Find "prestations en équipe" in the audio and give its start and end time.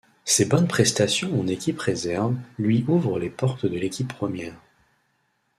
0.67-1.77